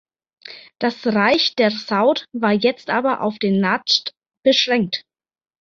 Das 0.79 1.05
Reich 1.05 1.55
der 1.57 1.69
Saud 1.69 2.25
war 2.33 2.51
jetzt 2.53 2.89
aber 2.89 3.21
auf 3.21 3.37
den 3.37 3.59
Nadschd 3.59 4.13
beschränkt. 4.43 5.03